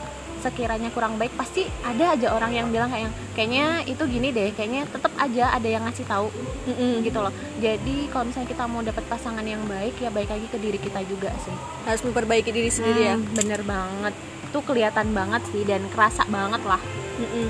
sekiranya 0.44 0.92
kurang 0.92 1.16
baik 1.16 1.32
pasti 1.40 1.64
ada 1.80 2.12
aja 2.12 2.36
orang 2.36 2.52
yang 2.52 2.68
bilang 2.68 2.92
kayak 2.92 3.08
kayaknya 3.32 3.80
itu 3.88 4.04
gini 4.04 4.28
deh 4.28 4.52
kayaknya 4.52 4.84
tetap 4.92 5.16
aja 5.16 5.56
ada 5.56 5.64
yang 5.64 5.88
ngasih 5.88 6.04
tahu 6.04 6.28
Mm-mm. 6.68 7.00
gitu 7.00 7.18
loh. 7.24 7.32
Jadi 7.64 8.12
kalau 8.12 8.28
misalnya 8.28 8.48
kita 8.52 8.64
mau 8.68 8.84
dapat 8.84 9.04
pasangan 9.08 9.40
yang 9.40 9.64
baik 9.64 9.96
ya 9.96 10.12
baik 10.12 10.28
lagi 10.28 10.46
ke 10.52 10.58
diri 10.60 10.76
kita 10.76 11.00
juga 11.08 11.32
sih. 11.40 11.56
Harus 11.88 12.04
memperbaiki 12.04 12.52
diri 12.52 12.68
sendiri 12.68 13.00
ya. 13.08 13.16
Hmm, 13.16 13.24
bener 13.32 13.64
banget. 13.64 14.12
Tuh 14.52 14.60
kelihatan 14.60 15.16
banget 15.16 15.42
sih 15.48 15.64
dan 15.64 15.80
kerasa 15.88 16.28
banget 16.28 16.60
lah. 16.68 16.82
Mm-mm. 17.14 17.48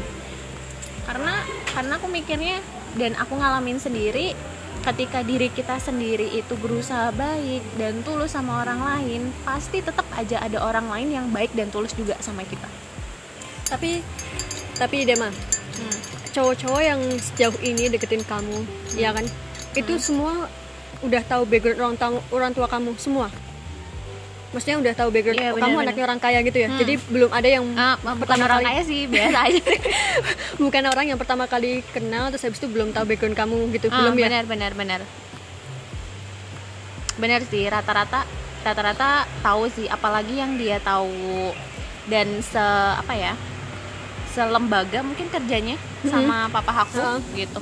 karena 1.05 1.35
karena 1.73 1.93
aku 2.01 2.09
mikirnya 2.09 2.57
dan 2.97 3.13
aku 3.19 3.37
ngalamin 3.37 3.77
sendiri 3.77 4.33
ketika 4.85 5.25
diri 5.25 5.49
kita 5.49 5.81
sendiri 5.81 6.29
itu 6.29 6.53
berusaha 6.61 7.09
baik 7.17 7.65
dan 7.81 8.05
tulus 8.05 8.37
sama 8.37 8.61
orang 8.61 8.81
lain 8.85 9.33
pasti 9.41 9.81
tetap 9.81 10.05
aja 10.13 10.45
ada 10.45 10.61
orang 10.61 10.93
lain 10.93 11.09
yang 11.09 11.27
baik 11.33 11.57
dan 11.57 11.73
tulus 11.73 11.97
juga 11.97 12.21
sama 12.21 12.45
kita. 12.45 12.69
Tapi 13.73 14.05
tapi 14.77 15.09
Dema 15.09 15.33
cowok-cowok 16.37 16.83
yang 16.85 17.01
sejauh 17.17 17.57
ini 17.65 17.89
deketin 17.89 18.21
kamu 18.29 18.69
ya 19.01 19.17
kan? 19.17 19.25
Itu 19.73 19.97
semua 19.97 20.53
udah 21.01 21.23
tahu 21.25 21.49
background 21.49 21.97
orang 21.97 22.21
orang 22.29 22.53
tua 22.53 22.69
kamu 22.69 22.93
semua 23.01 23.33
maksudnya 24.55 24.79
udah 24.79 24.93
tahu 24.95 25.09
background 25.11 25.41
benar, 25.43 25.59
kamu 25.59 25.77
anaknya 25.83 26.05
orang 26.07 26.21
kaya 26.23 26.39
gitu 26.47 26.59
ya? 26.63 26.69
Hmm. 26.71 26.79
jadi 26.79 26.95
belum 27.11 27.31
ada 27.35 27.49
yang 27.51 27.65
bukan 27.75 28.17
pertama 28.23 28.43
orang 28.47 28.59
kali 28.63 28.67
kaya 28.71 28.83
sih 28.87 29.01
biasa 29.11 29.39
aja. 29.51 29.63
Bukan 30.65 30.83
orang 30.87 31.07
yang 31.11 31.19
pertama 31.19 31.45
kali 31.51 31.83
kenal 31.91 32.31
terus 32.31 32.47
habis 32.47 32.63
itu 32.63 32.71
belum 32.71 32.95
tahu 32.95 33.05
background 33.11 33.35
kamu 33.35 33.59
gitu. 33.75 33.91
Ah, 33.91 33.99
belum 33.99 34.15
ya? 34.15 34.31
benar 34.31 34.45
benar 34.47 34.73
benar. 34.79 35.01
Benar 37.19 37.41
sih 37.51 37.67
rata-rata 37.67 38.23
rata-rata 38.63 39.27
tahu 39.43 39.67
sih. 39.75 39.91
Apalagi 39.91 40.39
yang 40.39 40.55
dia 40.55 40.79
tahu 40.79 41.51
dan 42.07 42.39
se 42.45 42.63
apa 42.95 43.13
ya 43.19 43.35
selembaga 44.35 45.01
mungkin 45.01 45.31
kerjanya 45.31 45.79
sama 46.03 46.51
papa 46.51 46.85
aku 46.85 46.99
Heeh. 46.99 47.47
gitu 47.47 47.61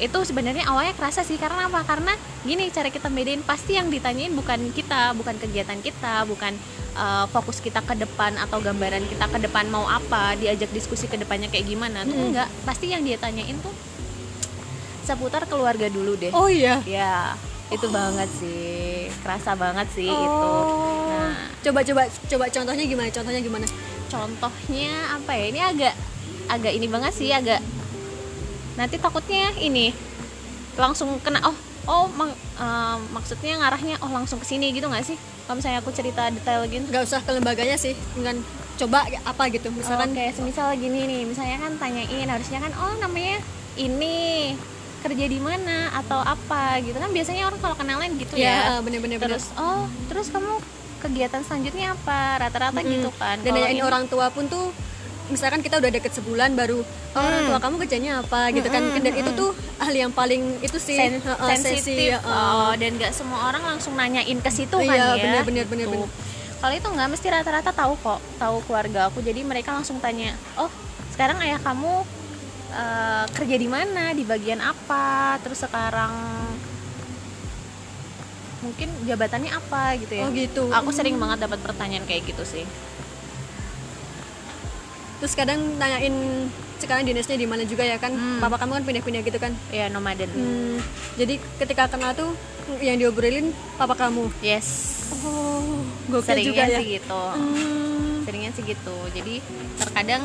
itu 0.00 0.18
sebenarnya 0.24 0.64
awalnya 0.64 0.96
kerasa 0.96 1.20
sih 1.20 1.36
karena 1.36 1.68
apa? 1.68 1.84
Karena 1.84 2.16
gini 2.40 2.72
cara 2.72 2.88
kita 2.88 3.12
bedain 3.12 3.44
pasti 3.44 3.76
yang 3.76 3.92
ditanyain 3.92 4.32
bukan 4.32 4.72
kita 4.72 5.12
bukan 5.12 5.36
kegiatan 5.36 5.76
kita 5.84 6.24
bukan 6.24 6.56
uh, 6.96 7.28
fokus 7.28 7.60
kita 7.60 7.84
ke 7.84 7.92
depan 8.00 8.40
atau 8.40 8.64
gambaran 8.64 9.04
kita 9.04 9.28
ke 9.28 9.38
depan 9.44 9.68
mau 9.68 9.84
apa 9.84 10.40
diajak 10.40 10.72
diskusi 10.72 11.04
ke 11.04 11.20
depannya 11.20 11.52
kayak 11.52 11.68
gimana. 11.68 12.08
Tuh 12.08 12.16
Mm-mm. 12.16 12.28
enggak. 12.32 12.48
Pasti 12.64 12.96
yang 12.96 13.04
dia 13.04 13.20
tanyain 13.20 13.60
tuh 13.60 13.72
seputar 15.04 15.44
keluarga 15.44 15.92
dulu 15.92 16.16
deh. 16.16 16.32
Oh 16.32 16.48
iya? 16.48 16.80
Ya 16.88 17.36
itu 17.68 17.86
banget 17.92 18.28
sih. 18.40 19.12
Kerasa 19.20 19.52
banget 19.52 19.86
sih 19.92 20.08
oh. 20.08 20.16
itu. 20.16 20.50
Nah. 21.12 21.36
Coba 21.60 21.84
coba 21.84 22.02
coba 22.08 22.44
contohnya 22.48 22.84
gimana? 22.88 23.08
Contohnya 23.12 23.40
gimana? 23.44 23.66
Contohnya 24.08 24.92
apa 25.12 25.32
ya? 25.36 25.44
Ini 25.52 25.60
agak 25.76 25.94
agak 26.50 26.72
ini 26.72 26.88
banget 26.88 27.12
sih 27.12 27.28
agak 27.30 27.60
nanti 28.80 28.96
takutnya 28.96 29.52
ini 29.60 29.92
langsung 30.80 31.20
kena 31.20 31.44
oh 31.44 31.56
oh 31.84 32.04
mak- 32.16 32.40
eh, 32.56 32.96
maksudnya 33.12 33.60
ngarahnya 33.60 34.00
oh 34.00 34.08
langsung 34.08 34.40
ke 34.40 34.46
sini 34.48 34.72
gitu 34.72 34.88
nggak 34.88 35.04
sih? 35.04 35.20
Kalau 35.44 35.60
misalnya 35.60 35.84
aku 35.84 35.90
cerita 35.92 36.32
detail 36.32 36.64
gitu. 36.64 36.88
Nggak 36.88 37.04
usah 37.04 37.20
ke 37.20 37.30
lembaganya 37.36 37.76
sih 37.76 37.92
dengan 38.16 38.40
coba 38.80 39.04
apa 39.04 39.42
gitu 39.52 39.68
misalkan. 39.68 40.08
Misalkan 40.08 40.10
kayak 40.16 40.32
semisal 40.32 40.72
gini 40.80 41.04
nih 41.04 41.22
misalnya 41.28 41.60
kan 41.60 41.76
tanyain 41.76 42.24
harusnya 42.24 42.58
kan 42.64 42.72
oh 42.80 42.96
namanya 42.96 43.36
ini 43.76 44.16
kerja 45.04 45.24
di 45.28 45.40
mana 45.40 45.92
atau 45.92 46.24
apa 46.24 46.80
gitu. 46.80 46.96
Kan 46.96 47.12
biasanya 47.12 47.52
orang 47.52 47.60
kalau 47.60 47.76
kenalan 47.76 48.16
gitu 48.16 48.40
ya, 48.40 48.80
ya 48.80 48.80
bener-bener 48.80 49.20
terus 49.20 49.52
oh 49.60 49.84
terus 50.08 50.32
kamu 50.32 50.56
kegiatan 51.04 51.42
selanjutnya 51.44 51.92
apa? 51.92 52.40
Rata-rata 52.48 52.80
Mm-mm. 52.80 52.92
gitu 52.96 53.10
kan 53.20 53.36
dan 53.44 53.52
nanyain 53.52 53.84
orang 53.84 54.08
tua 54.08 54.32
pun 54.32 54.48
tuh 54.48 54.72
misalkan 55.30 55.60
kita 55.60 55.78
udah 55.78 55.88
deket 55.88 56.12
sebulan 56.12 56.52
baru 56.52 56.82
oh, 56.82 57.16
orang 57.16 57.40
Hmm. 57.40 57.48
tua 57.48 57.58
kamu 57.58 57.74
kerjanya 57.80 58.12
apa? 58.20 58.50
gitu 58.50 58.66
kan. 58.66 58.82
Mm-mm, 58.84 59.00
dan 59.00 59.14
itu 59.16 59.30
tuh 59.32 59.50
hal 59.78 59.94
yang 59.94 60.10
paling 60.10 60.42
itu 60.60 60.76
sih 60.76 60.98
sen- 60.98 61.18
heeh, 61.18 61.48
sensitif 61.48 61.86
sensi, 61.86 62.10
heeh. 62.12 62.20
oh, 62.20 62.74
dan 62.74 62.90
nggak 62.92 63.12
semua 63.12 63.48
orang 63.48 63.62
langsung 63.64 63.94
nanyain 63.94 64.36
ke 64.36 64.50
situ 64.50 64.76
kan 64.76 64.90
Iya, 64.90 65.06
ya. 65.08 65.22
bener, 65.22 65.42
bener, 65.44 65.64
bener, 65.64 65.86
bener. 65.88 66.08
kalau 66.58 66.74
itu 66.74 66.86
nggak 66.86 67.08
mesti 67.08 67.26
rata-rata 67.26 67.70
tahu 67.70 67.94
kok 67.96 68.20
tahu 68.36 68.56
keluarga 68.62 69.08
aku. 69.08 69.18
Jadi 69.20 69.40
mereka 69.42 69.72
langsung 69.72 69.96
tanya 69.96 70.34
oh 70.54 70.68
sekarang 71.10 71.40
ayah 71.40 71.56
kamu 71.58 72.04
eh, 72.70 73.24
kerja 73.32 73.56
di 73.56 73.66
mana? 73.66 74.12
Di 74.12 74.22
bagian 74.22 74.60
apa? 74.60 75.38
Terus 75.40 75.58
sekarang 75.58 76.12
mungkin 78.60 78.92
jabatannya 79.04 79.50
apa? 79.50 79.96
gitu 79.96 80.12
ya. 80.12 80.22
Oh 80.22 80.30
gitu. 80.30 80.62
Aku 80.70 80.90
sering 80.90 81.16
banget 81.16 81.40
dapat 81.42 81.58
pertanyaan 81.60 82.04
kayak 82.04 82.28
gitu 82.28 82.44
sih 82.44 82.64
terus 85.20 85.36
kadang 85.36 85.60
nanyain 85.76 86.48
sekarang 86.80 87.04
dinasnya 87.04 87.36
di 87.36 87.44
mana 87.44 87.62
juga 87.68 87.84
ya 87.84 88.00
kan. 88.00 88.10
Hmm. 88.16 88.40
papa 88.40 88.56
kamu 88.56 88.80
kan 88.80 88.84
pindah-pindah 88.88 89.22
gitu 89.22 89.38
kan. 89.38 89.52
Ya 89.68 89.92
nomaden. 89.92 90.32
Hmm, 90.32 90.80
jadi 91.20 91.36
ketika 91.60 91.92
kenal 91.92 92.16
tuh 92.16 92.32
yang 92.80 92.96
diobrolin 92.96 93.52
papa 93.76 93.94
kamu. 93.94 94.32
Yes. 94.40 94.98
Oh 95.20 95.84
gokil 96.08 96.40
juga 96.40 96.64
ya. 96.66 96.80
sih 96.80 96.98
gitu. 96.98 97.22
Hmm, 97.36 98.24
seringnya 98.24 98.50
sih 98.56 98.64
gitu. 98.64 98.96
Jadi 99.12 99.44
terkadang 99.76 100.24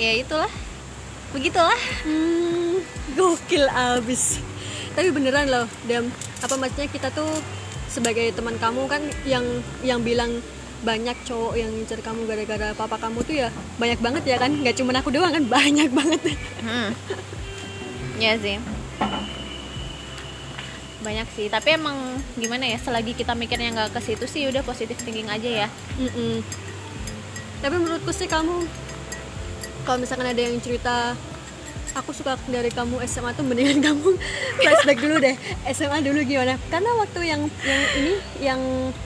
ya 0.00 0.16
itulah. 0.16 0.50
Begitulah. 1.36 1.80
Hmm, 2.08 2.80
gokil 3.12 3.68
abis. 3.68 4.40
Tapi 4.96 5.08
beneran 5.12 5.48
loh 5.48 5.68
dan 5.84 6.08
apa 6.40 6.54
maksudnya 6.56 6.88
kita 6.88 7.08
tuh 7.12 7.28
sebagai 7.92 8.32
teman 8.32 8.56
kamu 8.56 8.88
kan 8.88 9.02
yang 9.28 9.44
yang 9.84 10.00
bilang 10.00 10.40
banyak 10.82 11.14
cowok 11.22 11.54
yang 11.54 11.70
ngincer 11.70 12.02
kamu 12.02 12.26
gara-gara 12.26 12.74
papa 12.74 12.98
kamu 12.98 13.22
tuh 13.22 13.34
ya 13.46 13.48
banyak 13.78 13.98
banget 14.02 14.22
ya 14.26 14.36
kan? 14.38 14.50
Nggak 14.50 14.76
cuma 14.82 14.94
aku 14.98 15.10
doang 15.14 15.30
kan? 15.30 15.44
Banyak 15.54 15.90
banget. 15.94 16.20
Hmm. 16.62 16.90
ya 18.18 18.34
sih. 18.38 18.58
Banyak 21.02 21.28
sih. 21.34 21.46
Tapi 21.50 21.78
emang 21.78 22.18
gimana 22.34 22.66
ya 22.66 22.78
selagi 22.78 23.14
kita 23.14 23.34
mikirnya 23.34 23.74
nggak 23.74 23.94
ke 23.94 24.00
situ 24.02 24.26
sih 24.26 24.46
udah 24.50 24.62
positif 24.66 24.98
thinking 25.02 25.30
aja 25.30 25.66
ya. 25.66 25.68
Mm-mm. 25.98 26.42
Tapi 27.62 27.74
menurutku 27.78 28.10
sih 28.10 28.26
kamu 28.26 28.66
kalau 29.82 29.98
misalkan 29.98 30.30
ada 30.30 30.38
yang 30.38 30.58
cerita 30.62 31.14
aku 31.92 32.10
suka 32.10 32.40
dari 32.46 32.68
kamu 32.68 33.00
SMA 33.04 33.32
tuh 33.32 33.42
mendingan 33.42 33.78
kamu 33.86 34.16
flashback 34.56 34.98
dulu 34.98 35.16
deh 35.18 35.36
SMA 35.68 36.00
dulu 36.00 36.20
gimana? 36.22 36.56
Karena 36.66 36.90
waktu 36.94 37.20
yang 37.22 37.40
yang 37.62 37.82
ini 37.94 38.12
yang 38.40 38.60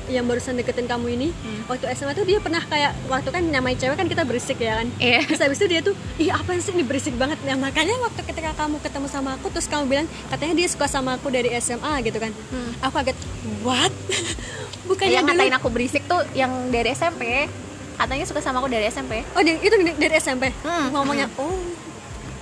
yang 0.09 0.25
barusan 0.25 0.55
deketin 0.55 0.87
kamu 0.87 1.07
ini 1.13 1.29
Hmm. 1.37 1.63
waktu 1.67 1.87
SMA 1.93 2.13
tuh 2.13 2.23
dia 2.23 2.39
pernah 2.39 2.63
kayak 2.63 2.95
waktu 3.07 3.29
kan 3.29 3.43
namanya 3.45 3.77
cewek 3.79 3.97
kan 3.97 4.07
kita 4.07 4.23
berisik 4.23 4.59
ya 4.59 4.79
kan. 4.79 4.87
iya 4.97 5.21
Terus 5.21 5.41
habis 5.41 5.59
itu 5.59 5.67
dia 5.69 5.81
tuh, 5.81 5.93
ih 6.17 6.31
apa 6.31 6.55
sih 6.57 6.71
ini 6.71 6.83
berisik 6.83 7.15
banget 7.15 7.39
Nah 7.43 7.57
makanya 7.57 7.99
waktu 8.01 8.23
ketika 8.23 8.55
kamu 8.57 8.79
ketemu 8.79 9.07
sama 9.07 9.35
aku 9.35 9.51
Terus 9.51 9.67
kamu 9.67 9.85
bilang, 9.87 10.07
katanya 10.29 10.55
dia 10.55 10.69
suka 10.69 10.87
sama 10.87 11.15
aku 11.15 11.29
dari 11.29 11.51
SMA 11.57 12.03
gitu 12.03 12.17
kan 12.17 12.31
Hmm. 12.47 12.71
Aku 12.81 12.97
agak, 12.97 13.17
what? 13.63 13.91
Bukannya 14.89 15.11
yang 15.13 15.27
dulu 15.27 15.35
ngatain 15.37 15.55
aku 15.55 15.69
berisik 15.69 16.03
tuh 16.05 16.23
yang 16.33 16.51
dari 16.71 16.91
SMP 16.91 17.51
katanya 17.97 18.23
suka 18.23 18.39
sama 18.39 18.61
aku 18.61 18.69
dari 18.69 18.87
SMP 18.87 19.25
Oh 19.33 19.41
itu 19.41 19.57
dari- 19.67 19.99
dari 19.99 20.15
SMP 20.17 20.53
Hmm. 20.61 20.93
Ngomongnya, 20.93 21.27
oh 21.37 21.51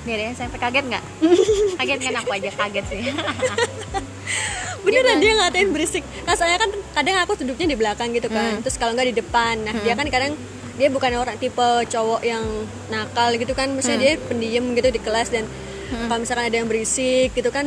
dari 0.06 0.24
SMP 0.30 0.54
kaget 0.56 0.84
nggak? 0.86 1.04
Kaget 1.80 2.00
kan 2.02 2.14
aku 2.20 2.30
aja 2.30 2.50
kaget 2.52 2.84
sih. 2.86 3.00
Beneran 4.84 5.16
Iya, 5.16 5.22
dia 5.22 5.32
ngatain 5.34 5.68
berisik. 5.72 6.04
Nah 6.22 6.36
soalnya 6.36 6.60
kan 6.60 6.70
kadang 6.92 7.16
aku 7.18 7.32
duduknya 7.40 7.72
di 7.72 7.76
belakang 7.76 8.12
gitu 8.12 8.28
kan. 8.28 8.56
Hmm. 8.56 8.60
terus 8.60 8.76
kalau 8.76 8.92
nggak 8.92 9.08
di 9.10 9.16
depan. 9.16 9.64
Nah 9.64 9.72
dia 9.80 9.96
kan 9.96 10.04
kadang 10.06 10.36
dia 10.74 10.88
bukan 10.90 11.08
orang 11.14 11.36
tipe 11.38 11.68
cowok 11.88 12.20
yang 12.20 12.44
nakal 12.88 13.32
gitu 13.32 13.56
kan. 13.56 13.72
Misalnya 13.72 13.96
Hmm. 13.96 14.04
dia 14.04 14.12
pendiam 14.22 14.64
gitu 14.72 14.88
di 14.90 15.00
kelas 15.00 15.28
dan 15.30 15.48
kalau 15.88 16.20
misalkan 16.20 16.44
ada 16.44 16.56
yang 16.58 16.68
berisik 16.68 17.32
gitu 17.32 17.48
kan 17.48 17.64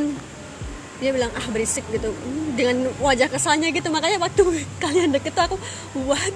dia 0.97 1.09
bilang 1.09 1.29
ah 1.31 1.45
berisik 1.49 1.85
gitu. 1.89 2.09
"Hmm, 2.09 2.53
dengan 2.53 2.89
wajah 2.99 3.29
kesalnya 3.29 3.73
gitu. 3.73 3.89
Makanya 3.89 4.21
waktu 4.21 4.41
kalian 4.83 5.09
deket 5.09 5.33
tuh 5.33 5.43
aku 5.47 5.57
what 6.05 6.33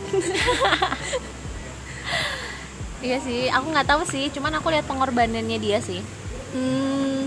iya 3.02 3.18
sih 3.22 3.50
aku 3.50 3.74
nggak 3.74 3.90
tahu 3.90 4.02
sih 4.06 4.30
cuman 4.30 4.58
aku 4.62 4.70
lihat 4.70 4.86
pengorbanannya 4.86 5.58
dia 5.58 5.82
sih 5.82 6.02
hmm, 6.54 7.26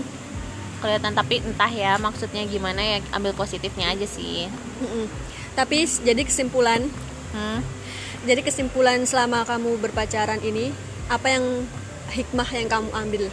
kelihatan 0.79 1.13
tapi 1.15 1.43
entah 1.43 1.71
ya 1.71 1.99
maksudnya 1.99 2.43
gimana 2.47 2.79
ya 2.79 2.97
ambil 3.11 3.35
positifnya 3.35 3.91
aja 3.91 4.07
sih 4.07 4.47
mm-mm. 4.81 5.05
tapi 5.53 5.83
jadi 5.87 6.23
kesimpulan 6.23 6.87
hmm. 7.35 7.59
jadi 8.23 8.41
kesimpulan 8.41 9.03
selama 9.03 9.43
kamu 9.43 9.77
berpacaran 9.83 10.39
ini 10.39 10.71
apa 11.11 11.27
yang 11.35 11.45
hikmah 12.15 12.49
yang 12.55 12.69
kamu 12.71 12.89
ambil 12.95 13.23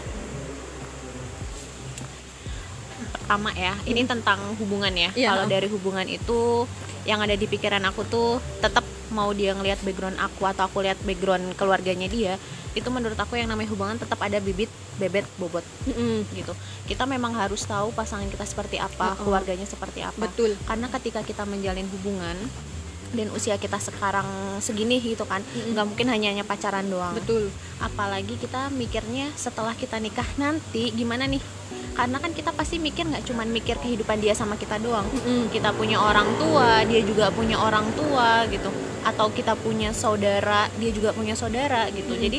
pertama 3.13 3.51
ya 3.55 3.73
ini 3.89 4.03
tentang 4.05 4.39
hubungan 4.59 4.93
ya 4.93 5.11
Iya. 5.15 5.29
kalau 5.33 5.45
dari 5.49 5.69
hubungan 5.71 6.05
itu 6.05 6.67
yang 7.09 7.23
ada 7.23 7.33
di 7.33 7.47
pikiran 7.49 7.83
aku 7.89 8.03
tuh 8.07 8.39
tetap 8.61 8.85
mau 9.13 9.31
dia 9.37 9.53
ngelihat 9.53 9.85
background 9.85 10.17
aku 10.19 10.49
atau 10.49 10.67
aku 10.67 10.83
lihat 10.83 10.99
background 11.05 11.53
keluarganya 11.55 12.09
dia 12.09 12.41
itu 12.73 12.89
menurut 12.89 13.21
aku 13.21 13.37
yang 13.37 13.53
namanya 13.53 13.69
hubungan 13.69 14.01
tetap 14.01 14.17
ada 14.25 14.41
bibit 14.41 14.73
bebet 14.97 15.29
bobot. 15.37 15.65
Mm-mm. 15.89 16.25
gitu. 16.33 16.57
Kita 16.89 17.05
memang 17.05 17.37
harus 17.37 17.65
tahu 17.69 17.93
pasangan 17.93 18.29
kita 18.33 18.49
seperti 18.49 18.81
apa 18.81 19.13
Uh-uh. 19.13 19.25
keluarganya 19.29 19.69
seperti 19.69 20.01
apa. 20.01 20.17
Betul. 20.17 20.57
Karena 20.65 20.89
ketika 20.89 21.21
kita 21.21 21.45
menjalin 21.45 21.85
hubungan 21.93 22.37
dan 23.13 23.29
usia 23.37 23.61
kita 23.61 23.77
sekarang 23.77 24.25
segini 24.65 24.97
gitu 24.97 25.29
kan 25.29 25.45
Mm-mm. 25.45 25.77
nggak 25.77 25.85
mungkin 25.85 26.07
hanya 26.09 26.33
hanya 26.33 26.45
pacaran 26.49 26.89
doang. 26.89 27.13
Betul. 27.13 27.53
Apalagi 27.77 28.41
kita 28.41 28.73
mikirnya 28.73 29.29
setelah 29.37 29.77
kita 29.77 30.01
nikah 30.01 30.29
nanti 30.41 30.89
gimana 30.97 31.29
nih 31.29 31.45
karena 31.93 32.17
kan 32.19 32.33
kita 32.33 32.51
pasti 32.57 32.81
mikir 32.81 33.05
nggak 33.05 33.25
cuman 33.29 33.49
mikir 33.53 33.77
kehidupan 33.77 34.19
dia 34.21 34.33
sama 34.33 34.57
kita 34.57 34.81
doang 34.81 35.05
Mm-mm. 35.13 35.53
kita 35.53 35.77
punya 35.77 36.01
orang 36.01 36.29
tua 36.41 36.83
dia 36.89 37.05
juga 37.05 37.29
punya 37.29 37.61
orang 37.61 37.85
tua 37.93 38.49
gitu 38.49 38.73
atau 39.03 39.29
kita 39.29 39.53
punya 39.59 39.93
saudara 39.93 40.73
dia 40.81 40.91
juga 40.95 41.13
punya 41.13 41.37
saudara 41.37 41.89
gitu 41.93 42.17
Mm-mm. 42.17 42.25
jadi 42.25 42.39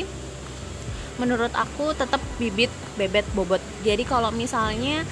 menurut 1.18 1.52
aku 1.54 1.94
tetap 1.94 2.18
bibit 2.38 2.70
bebet 2.98 3.26
bobot 3.34 3.62
jadi 3.86 4.02
kalau 4.02 4.34
misalnya 4.34 5.06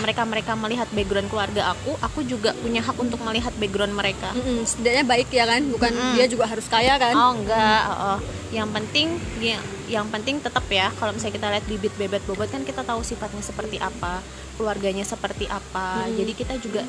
mereka 0.00 0.24
mereka 0.24 0.52
melihat 0.56 0.88
background 0.92 1.28
keluarga 1.28 1.72
aku 1.76 1.96
aku 2.00 2.24
juga 2.24 2.56
punya 2.56 2.80
hak 2.80 2.96
untuk 2.96 3.20
melihat 3.20 3.52
background 3.60 3.92
mereka 3.92 4.32
Mm-mm. 4.32 4.64
setidaknya 4.64 5.04
baik 5.04 5.28
ya 5.28 5.44
kan 5.44 5.62
bukan 5.68 5.92
Mm-mm. 5.92 6.14
dia 6.16 6.26
juga 6.28 6.48
harus 6.48 6.64
kaya 6.68 6.96
kan 6.96 7.12
Oh 7.12 7.32
enggak, 7.36 7.82
oh, 7.88 8.16
oh. 8.16 8.18
yang 8.54 8.72
penting 8.72 9.20
ya, 9.42 9.60
yang 9.88 10.08
penting 10.08 10.40
tetap 10.40 10.64
ya 10.72 10.88
kalau 10.96 11.12
misalnya 11.12 11.34
kita 11.36 11.46
lihat 11.52 11.64
bibit 11.68 11.94
bebet 12.00 12.22
bobot 12.24 12.48
kan 12.48 12.64
kita 12.64 12.80
tahu 12.80 13.04
sifatnya 13.04 13.44
seperti 13.44 13.76
apa, 13.82 14.24
keluarganya 14.56 15.04
seperti 15.04 15.44
apa. 15.50 16.08
Hmm. 16.08 16.14
Jadi 16.16 16.32
kita 16.32 16.54
juga 16.56 16.86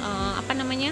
eh, 0.00 0.32
apa 0.38 0.52
namanya? 0.56 0.90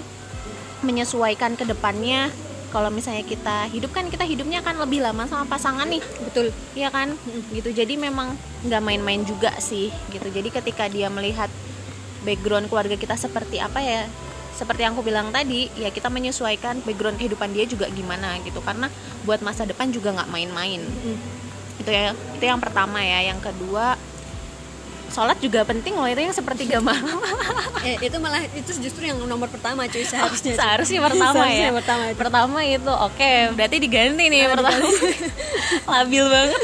menyesuaikan 0.79 1.59
ke 1.59 1.67
depannya. 1.67 2.31
Kalau 2.69 2.93
misalnya 2.93 3.25
kita 3.25 3.65
hidup 3.73 3.89
kan 3.89 4.05
kita 4.13 4.25
hidupnya 4.29 4.61
kan 4.61 4.77
lebih 4.77 5.01
lama 5.01 5.25
sama 5.25 5.49
pasangan 5.49 5.89
nih, 5.89 6.05
betul 6.21 6.53
Iya 6.77 6.93
kan? 6.93 7.17
Gitu. 7.49 7.73
Jadi 7.73 7.97
memang 7.97 8.37
nggak 8.61 8.81
main-main 8.85 9.25
juga 9.25 9.49
sih 9.57 9.89
gitu. 10.13 10.29
Jadi 10.29 10.53
ketika 10.53 10.85
dia 10.85 11.09
melihat 11.09 11.49
background 12.21 12.69
keluarga 12.69 12.93
kita 12.93 13.15
seperti 13.17 13.57
apa 13.57 13.79
ya 13.79 14.05
seperti 14.59 14.83
yang 14.83 14.91
aku 14.91 15.07
bilang 15.07 15.31
tadi 15.31 15.71
ya 15.79 15.87
kita 15.87 16.11
menyesuaikan 16.11 16.83
background 16.83 17.15
kehidupan 17.15 17.55
dia 17.55 17.63
juga 17.63 17.87
gimana 17.87 18.35
gitu 18.43 18.59
karena 18.59 18.91
buat 19.23 19.39
masa 19.39 19.63
depan 19.63 19.87
juga 19.87 20.11
nggak 20.11 20.27
main-main 20.27 20.83
Mm. 20.83 21.17
itu 21.79 21.89
ya 21.95 22.11
itu 22.11 22.43
yang 22.43 22.59
pertama 22.59 22.99
ya 22.99 23.31
yang 23.31 23.39
kedua 23.39 23.95
sholat 25.09 25.37
juga 25.37 25.61
penting 25.61 25.93
loh 25.93 26.05
itu 26.05 26.21
yang 26.21 26.31
sepertiga 26.31 26.77
malam 26.79 27.17
eh 27.87 27.97
itu 27.99 28.17
malah 28.17 28.41
itu 28.45 28.71
justru 28.77 29.03
yang 29.03 29.17
nomor 29.21 29.47
pertama 29.47 29.85
cuy 29.85 30.01
seharusnya. 30.01 30.53
cuy. 30.53 30.57
seharusnya 30.57 30.99
pertama 31.07 31.33
Seharusnya 31.41 31.61
ya 31.61 31.71
pertama 31.73 32.03
itu. 32.05 32.17
pertama 32.17 32.59
itu 32.61 32.91
oke 32.91 33.31
berarti 33.53 33.77
diganti 33.77 34.23
nih 34.25 34.41
Nah, 34.41 34.51
pertama. 34.53 34.79
labil 35.93 36.25
banget. 36.25 36.61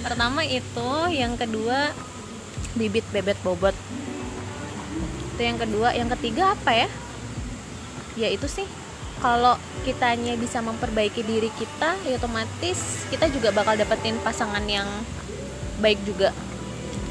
Pertama 0.00 0.40
itu 0.42 0.90
yang 1.10 1.34
kedua 1.34 1.90
bibit 2.74 3.04
bebet 3.10 3.38
bobot. 3.40 3.74
Itu 5.34 5.40
yang 5.40 5.58
kedua 5.58 5.88
yang 5.92 6.08
ketiga 6.14 6.54
apa 6.54 6.72
ya? 6.76 6.88
Ya 8.14 8.28
itu 8.28 8.46
sih 8.46 8.66
kalau 9.18 9.54
kitanya 9.82 10.34
bisa 10.34 10.58
memperbaiki 10.58 11.22
diri 11.22 11.50
kita 11.52 11.98
ya 12.02 12.16
otomatis 12.16 12.78
kita 13.10 13.26
juga 13.28 13.50
bakal 13.50 13.74
dapetin 13.74 14.14
pasangan 14.22 14.62
yang 14.64 14.86
baik 15.78 15.98
juga 16.04 16.30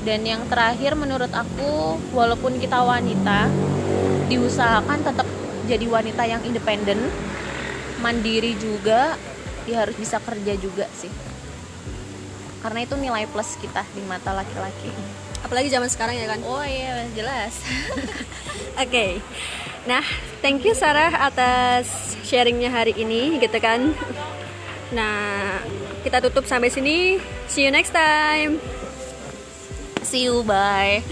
dan 0.07 0.23
yang 0.23 0.47
terakhir 0.47 0.95
menurut 0.95 1.27
aku 1.35 1.99
walaupun 2.15 2.55
kita 2.63 2.79
wanita 2.79 3.51
diusahakan 4.31 5.03
tetap 5.03 5.27
jadi 5.67 5.83
wanita 5.83 6.23
yang 6.23 6.39
independen 6.47 7.11
mandiri 7.99 8.55
juga 8.55 9.19
ya 9.67 9.83
harus 9.83 9.99
bisa 9.99 10.23
kerja 10.23 10.55
juga 10.55 10.87
sih 10.95 11.11
karena 12.63 12.87
itu 12.87 12.95
nilai 12.95 13.27
plus 13.27 13.59
kita 13.59 13.83
di 13.91 13.99
mata 14.07 14.31
laki-laki 14.31 14.95
apalagi 15.43 15.67
zaman 15.67 15.91
sekarang 15.91 16.15
ya 16.15 16.31
kan 16.31 16.39
oh 16.47 16.63
iya 16.63 17.03
jelas 17.11 17.59
Oke, 18.77 19.17
nah 19.89 20.05
thank 20.45 20.61
you 20.61 20.77
Sarah 20.77 21.09
atas 21.09 22.13
sharingnya 22.21 22.69
hari 22.69 22.93
ini 22.93 23.41
gitu 23.41 23.57
kan. 23.57 23.89
Nah 24.93 25.57
kita 26.05 26.21
tutup 26.21 26.45
sampai 26.45 26.69
sini. 26.69 27.17
See 27.49 27.65
you 27.65 27.73
next 27.73 27.89
time. 27.89 28.61
See 30.07 30.23
you. 30.23 30.43
Bye 30.43 31.03